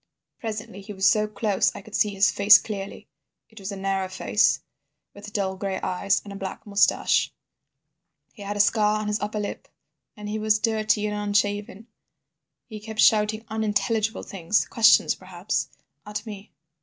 [0.39, 3.07] "Presently he was so close I could see his face clearly.
[3.51, 4.59] It was a narrow face,
[5.13, 7.31] with dull gray eyes, and a black moustache.
[8.33, 9.67] He had a scar on his upper lip,
[10.17, 11.85] and he was dirty and unshaven.
[12.65, 15.69] He kept shouting unintelligible things, questions, perhaps,
[16.03, 16.51] at me.